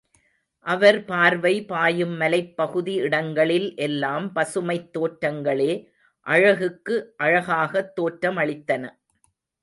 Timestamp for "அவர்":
0.65-0.97